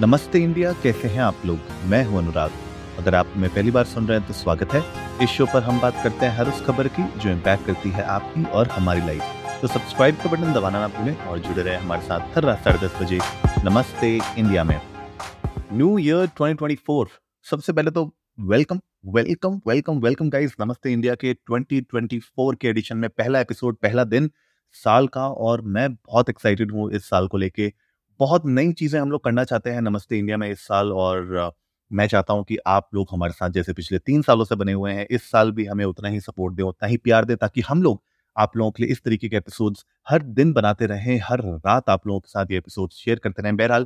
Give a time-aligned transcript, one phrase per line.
[0.00, 1.58] नमस्ते इंडिया, कैसे हैं आप लोग?
[1.86, 2.50] मैं हूँ अनुराग।
[2.98, 4.82] अगर आप हमें पहली बार सुन रहे हैं तो स्वागत है।
[5.22, 8.02] इस शो पर हम बात करते हैं हर उस खबर की जो इम्पैक्ट करती है
[8.02, 12.02] आपकी और हमारी लाइफ तो सब्सक्राइब का बटन दबाना ना भूलें और जुड़े रहे हमारे
[12.02, 13.18] साथ हर रात साढ़े दस बजे।
[13.64, 14.80] नमस्ते इंडिया में।
[15.72, 18.04] न्यू ईयर 2024 सबसे पहले तो
[18.44, 24.04] welcome welcome welcome welcome guys नमस्ते इंडिया के 2024 के एडिशन में पहला एपिसोड पहला
[24.04, 24.30] दिन
[24.76, 27.72] साल का और मैं बहुत एक्साइटेड हूँ इस साल को लेके।
[28.20, 31.52] बहुत नई चीज़ें हम लोग करना चाहते हैं नमस्ते इंडिया में इस साल और
[31.90, 34.92] मैं चाहता हूँ कि आप लोग हमारे साथ जैसे पिछले तीन सालों से बने हुए
[34.92, 37.82] हैं, इस साल भी हमें उतना ही सपोर्ट दें, उतना ही प्यार दें, ताकि हम
[37.82, 38.02] लोग
[38.36, 42.06] आप लोगों के लिए इस तरीके के एपिसोड्स हर दिन बनाते रहें, हर रात आप
[42.06, 43.84] लोगों के साथ ये एपिसोड शेयर करते रहें। बहरहाल,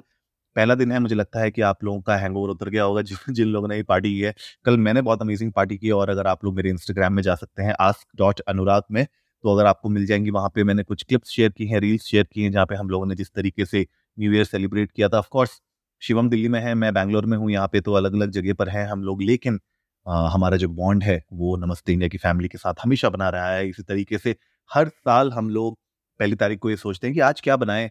[0.56, 3.34] पहला दिन है, मुझे लगता है कि आप लोगों का हैंगओवर उतर गया होगा जिन
[3.34, 6.26] जिन लोगों ने ये पार्टी की है। कल मैंने बहुत अमेजिंग पार्टी की और अगर
[6.26, 9.06] आप लोग मेरे इंस्टाग्राम में जा सकते हैं आस्क डॉट अनुराग में
[9.44, 12.26] तो अगर आपको मिल जाएँगी, वहाँ पे मैंने कुछ क्लिप्स शेयर की हैं रील्स शेयर
[12.32, 13.86] की हैं, जहाँ पे हम लोगों ने जिस तरीके से
[14.18, 15.60] न्यू ईयर सेलिब्रेट किया था। ऑफकोर्स
[16.02, 18.68] शिवम दिल्ली में है मैं बैंगलोर में हूँ यहाँ पे तो अलग अलग जगह पर
[18.68, 19.60] है हम लोग लेकिन
[20.06, 23.50] आ, हमारा जो बॉन्ड है वो नमस्ते इंडिया की फैमिली के साथ हमेशा बना रहा
[23.50, 24.36] है इसी तरीके से
[24.70, 25.78] हर साल हम लोग
[26.20, 27.90] पहली तारीख को ये सोचते हैं कि आज क्या बनाएँ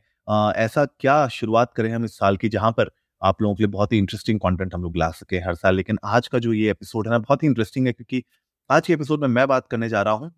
[0.56, 2.92] ऐसा क्या शुरुआत करें हम इस साल की जहाँ पर
[3.24, 5.98] आप लोगों के लिए बहुत ही इंटरेस्टिंग कंटेंट हम लोग ला सके हर साल। लेकिन
[6.04, 8.24] आज का जो ये एपिसोड है ना बहुत ही इंटरेस्टिंग है क्योंकि
[8.72, 10.32] आज के एपिसोड में मैं बात करने जा रहा हूँ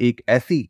[0.00, 0.68] एक ऐसी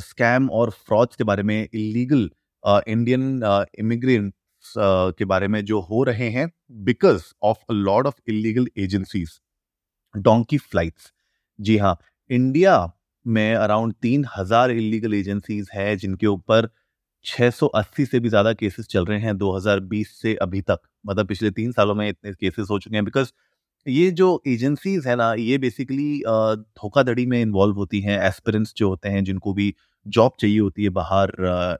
[0.00, 2.30] स्कैम और फ्रॉड्स के बारे में इलीगल
[2.64, 3.42] इंडियन
[3.78, 4.74] इमिग्रेंट्स
[5.18, 6.50] के बारे में जो हो रहे हैं
[6.84, 9.38] because of a load of illegal agencies
[10.14, 11.12] donkey flights
[11.58, 11.98] जी हाँ
[12.30, 12.76] इंडिया
[13.26, 16.68] में अराउंड तीन हज़ार इलीगल एजेंसीज है जिनके ऊपर
[17.24, 21.72] 680 से भी ज़्यादा केसेस चल रहे हैं 2020 से अभी तक। मतलब पिछले तीन
[21.72, 23.32] सालों में इतने केसेस हो चुके हैं बिकॉज़
[23.86, 29.08] ये जो एजेंसीज है ना, ये बेसिकली धोखाधड़ी में इन्वॉल्व होती हैं, एस्पिरेंट्स जो होते
[29.08, 29.74] हैं, जिनको भी
[30.06, 31.32] जॉब चाहिए होती है बाहर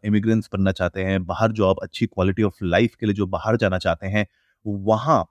[0.05, 3.79] इमिग्रेंट्स बनना चाहते हैं, बाहर जॉब, अच्छी क्वालिटी ऑफ़ लाइफ के लिए जो बाहर जाना
[3.79, 4.27] चाहते हैं,
[4.67, 5.25] वहाँ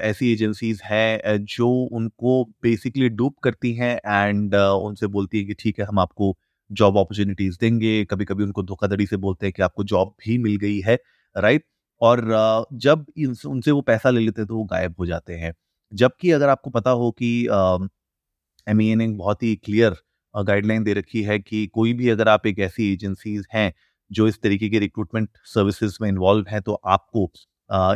[0.00, 5.78] ऐसी एजेंसीज है जो उनको बेसिकली डूब करती हैं एंड उनसे बोलती है कि ठीक
[5.78, 6.36] है, हम आपको
[6.70, 10.56] जॉब अपॉर्चुनिटीज़ देंगे कभी कभी उनको धोखाधड़ी से बोलते हैं कि आपको जॉब भी मिल
[10.58, 10.98] गई है,
[11.36, 11.64] राइट?
[12.00, 12.20] और
[12.76, 13.04] जब
[13.46, 15.52] उनसे वो पैसा ले लेते हैं तो वो गायब हो जाते हैं।
[15.94, 17.30] जबकि अगर आपको पता हो कि
[18.66, 19.96] एम e ने बहुत ही क्लियर
[20.34, 23.72] गाइडलाइन दे रखी है कि कोई भी अगर आप एक ऐसी एजेंसीज हैं
[24.10, 27.30] जो इस तरीके के रिक्रूटमेंट सर्विसेज़ में इन्वॉल्व हैं तो आपको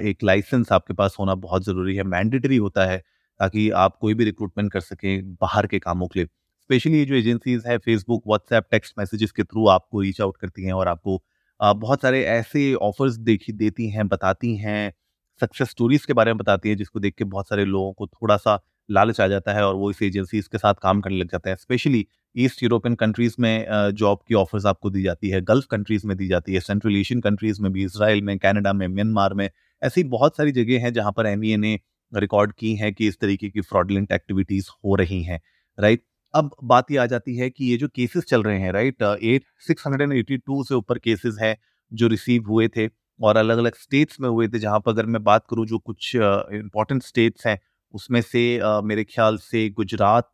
[0.00, 2.98] एक लाइसेंस आपके पास होना बहुत ज़रूरी है मैंडेटरी होता है
[3.40, 7.14] ताकि आप कोई भी रिक्रूटमेंट कर सकें बाहर के कामों के लिए। स्पेशली ये जो
[7.14, 11.22] एजेंसीज हैं फेसबुक व्हाट्सएप टेक्स्ट मैसेजेस के थ्रू आपको रीच आउट करती हैं और आपको
[11.60, 14.92] बहुत सारे ऐसे ऑफर्स देखी, देती हैं, बताती हैं
[15.40, 18.36] सक्सेस स्टोरीज के बारे में बताती है, जिसको देख के बहुत सारे लोगों को थोड़ा
[18.36, 21.50] सा लालच आ जाता है और वो इस एजेंसीज के साथ काम करने लग जाते
[21.50, 22.06] हैं। स्पेशली
[22.36, 26.28] ईस्ट यूरोपियन कंट्रीज़ में जॉब की ऑफर्स आपको दी जाती है गल्फ कंट्रीज़ में दी
[26.28, 29.48] जाती है सेंट्रल एशियन कंट्रीज़ में भी इसराइल में कनाडा में म्यांमार में,
[29.82, 31.78] ऐसी बहुत सारी जगह हैं जहाँ पर एम e ने
[32.12, 35.40] रिकॉर्ड की है कि इस तरीके की फ्रॉडलेंट एक्टिविटीज़ हो रही हैं
[35.78, 36.02] राइट
[36.34, 39.44] अब बात ये आ जाती है कि ये जो केसेस चल रहे हैं right at
[39.66, 41.56] six hundred and eighty two से ऊपर केसेस हैं
[41.92, 42.86] जो रिसीव हुए थे।
[43.22, 46.12] और अलग अलग स्टेट्स में हुए थे जहाँ पर अगर मैं बात करूँ जो कुछ
[46.16, 47.58] इंपॉर्टेंट uh, स्टेट्स हैं
[47.94, 50.32] उसमें से मेरे ख्याल से गुजरात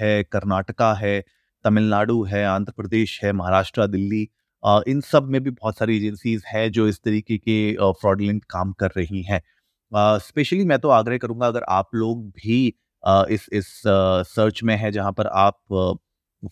[0.00, 1.24] है कर्नाटका है
[1.64, 4.28] तमिलनाडु है आंध्र प्रदेश है महाराष्ट्र दिल्ली
[4.66, 8.90] इन सब में भी बहुत सारी एजेंसीज है जो इस तरीके के फ्रॉडलेंट काम कर
[8.96, 9.42] रही हैं।
[10.18, 12.74] स्पेशली मैं तो आग्रह करूँगा अगर आप लोग भी
[13.08, 13.82] इस इस
[14.34, 15.58] सर्च में है जहाँ पर आप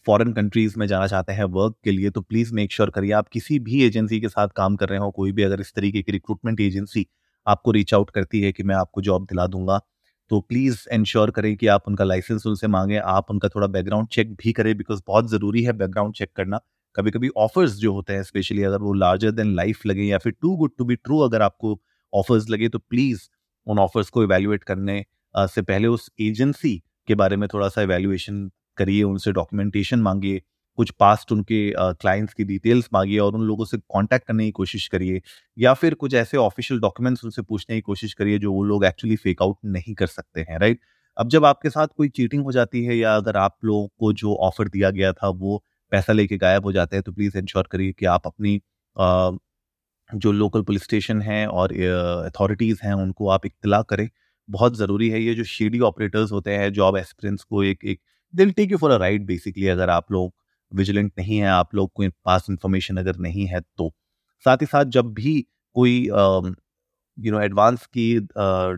[0.06, 3.28] फॉरेन कंट्रीज़ में जाना चाहते हैं वर्क के लिए तो प्लीज़ मेक श्योर करिए। आप
[3.28, 6.12] किसी भी एजेंसी के साथ काम कर रहे हो, कोई भी अगर इस तरीके की
[6.12, 7.06] रिक्रूटमेंट एजेंसी
[7.46, 9.80] आपको रीच आउट करती है कि मैं आपको जॉब दिला दूँगा
[10.30, 14.34] तो प्लीज़ इंश्योर करें कि आप उनका लाइसेंस उनसे मांगें। आप उनका थोड़ा बैकग्राउंड चेक
[14.34, 16.60] भी करें बिकॉज़ बहुत ज़रूरी है बैकग्राउंड चेक करना।
[16.96, 20.32] कभी कभी ऑफर्स जो होते हैं स्पेशली अगर वो लार्जर देन लाइफ लगे या फिर
[20.42, 21.78] too good to be true अगर आपको
[22.12, 23.28] ऑफर्स लगे तो प्लीज़
[23.66, 26.76] उन ऑफर्स को इवेल्युएट करने से पहले उस एजेंसी
[27.08, 30.42] के बारे में थोड़ा सा इवेल्युएशन करिए उनसे डॉक्यूमेंटेशन मांगिए
[30.78, 34.86] कुछ पास्ट उनके क्लाइंट्स की डिटेल्स मांगिए और उन लोगों से कांटेक्ट करने की कोशिश
[34.88, 35.20] करिए
[35.56, 39.16] या फिर कुछ ऐसे ऑफिशियल डॉक्यूमेंट्स उनसे पूछने की कोशिश करिए जो वो लोग एक्चुअली
[39.16, 40.80] फेक आउट नहीं कर सकते हैं राइट
[41.16, 44.34] अब जब आपके साथ कोई चीटिंग हो जाती है या अगर आप लोगों को जो
[44.42, 47.92] ऑफ़र दिया गया था वो पैसा लेके गायब हो जाते हैं तो प्लीज़ इंश्योर करिए
[47.92, 48.60] कि आप अपनी
[48.96, 49.30] आ,
[50.10, 51.72] जो लोकल पुलिस स्टेशन हैं और
[52.26, 54.08] अथॉरिटीज़ हैं उनको आप इतला करें।
[54.48, 58.00] बहुत ज़रूरी है ये जो शेडी ऑपरेटर्स होते हैं जॉब एक्सपीरियंस को एक एक
[58.34, 60.32] deal take you for a ride basically अगर आप लोग
[60.72, 63.92] विजिलेंट नहीं है आप लोग कोई पास इंफॉर्मेशन अगर नहीं है तो।
[64.44, 65.40] साथ ही साथ जब भी
[65.76, 65.94] कोई
[67.18, 68.04] यू नो एडवांस की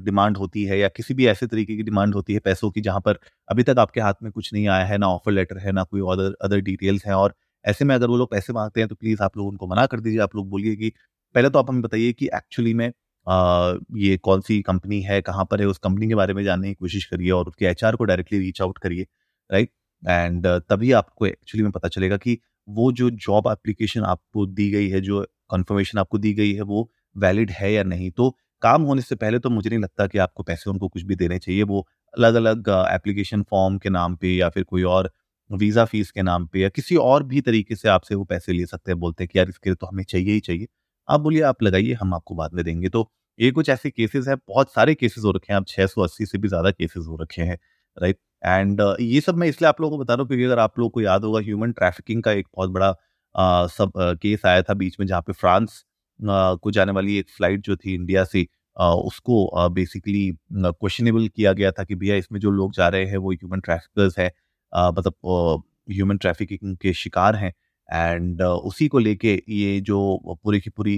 [0.04, 2.80] डिमांड uh, होती है या किसी भी ऐसे तरीके की डिमांड होती है पैसों की
[2.80, 3.18] जहाँ पर
[3.48, 6.00] अभी तक आपके हाथ में कुछ नहीं आया है ना ऑफ़र लेटर है ना कोई
[6.12, 9.22] अदर अदर डिटेल्स हैं और ऐसे में अगर वो लोग पैसे मांगते हैं तो प्लीज़
[9.22, 10.92] आप लोग उनको मना कर दीजिए। आप लोग बोलिए कि
[11.34, 12.92] पहले तो आप हमें बताइए कि एक्चुअली में
[13.26, 16.68] आ, ये कौन सी कंपनी है कहाँ पर है उस कंपनी के बारे में जानने
[16.68, 19.06] की कोशिश करिए और उसके एच को डायरेक्टली रीच आउट करिए।
[19.50, 19.70] राइट
[20.02, 22.38] एंड तभी आपको एक्चुअली में पता चलेगा कि
[22.68, 26.90] वो जो जॉब एप्लीकेशन आपको दी गई है, जो कंफर्मेशन आपको दी गई है, वो
[27.16, 28.10] वैलिड है या नहीं?
[28.10, 31.16] तो काम होने से पहले तो मुझे नहीं लगता कि आपको पैसे उनको कुछ भी
[31.16, 35.10] देने चाहिए। वो अलग अलग एप्लीकेशन फॉर्म के नाम पे या फिर कोई और
[35.50, 38.66] वीज़ा फ़ीस के नाम पे या किसी और भी तरीके से आपसे वो पैसे ले
[38.66, 40.66] सकते हैं। बोलते हैं कि यार इसके लिए तो हमें चाहिए ही चाहिए।
[41.08, 44.36] आप बोलिए, आप लगाइए, हम आपको बाद में देंगे। तो ये कुछ ऐसे केसेस हैं,
[44.48, 47.58] बहुत सारे केसेस हो रखे हैं। अब 680 से भी ज़्यादा केसेस हो रखे हैं
[47.96, 50.58] राइट एंड uh, ये सब मैं इसलिए आप लोगों को बता रहा हूँ क्योंकि अगर
[50.58, 52.94] आप लोगों को याद होगा ह्यूमन ट्रैफिकिंग का एक बहुत बड़ा
[53.34, 53.92] आ, सब
[54.22, 55.84] केस आया था बीच में जहाँ पे फ्रांस
[56.20, 58.46] को जाने वाली एक फ़्लाइट जो थी इंडिया से
[58.76, 63.32] उसको बेसिकली क्वेश्चनेबल किया गया था कि भैया इसमें जो लोग जा रहे हैं वो
[63.32, 64.30] ह्यूमन ट्रैफिकर्स है
[64.72, 67.52] मतलब ह्यूमन ट्रैफिकिंग के शिकार हैं
[67.88, 69.98] एंड उसी को लेके ये जो
[70.44, 70.96] पूरी की पूरी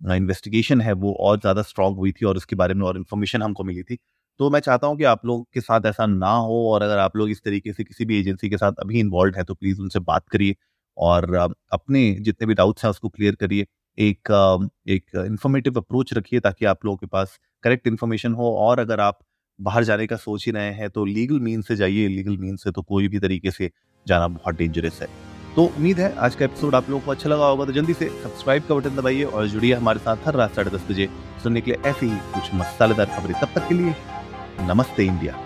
[0.00, 3.64] इन्वेस्टिगेशन है वो और ज़्यादा स्ट्रांग हुई थी और उसके बारे में और इन्फॉर्मेशन हमको
[3.64, 3.98] मिली थी।
[4.42, 7.16] तो मैं चाहता हूँ कि आप लोग के साथ ऐसा ना हो और अगर आप
[7.16, 10.00] लोग इस तरीके से किसी भी एजेंसी के साथ अभी इन्वॉल्व है तो प्लीज़ उनसे
[10.00, 10.54] बात करिए
[10.96, 11.34] और
[11.72, 13.66] अपने जितने भी डाउट्स हैं उसको क्लियर करिए।
[13.98, 14.32] एक
[14.88, 19.20] एक इन्फॉर्मेटिव अप्रोच रखिए ताकि आप लोगों के पास करेक्ट इन्फॉर्मेशन हो और अगर आप
[19.58, 22.70] बाहर जाने का सोच ही रहे हैं तो लीगल मीन से जाइए। लीगल मीन से
[22.70, 23.70] तो कोई भी तरीके से
[24.06, 25.08] जाना बहुत डेंजरस है।
[25.56, 28.08] तो उम्मीद है आज का एपिसोड आप लोगों को अच्छा लगा होगा तो जल्दी से
[28.22, 31.08] सब्सक्राइब का बटन दबाइए और जुड़िए हमारे साथ हर रात साढ़े दस बजे।
[31.42, 33.94] सुनने के लिए ऐसी ही कुछ मसालेदार खबरें। तब तक के लिए
[34.60, 35.41] नमस्ते इंडिया।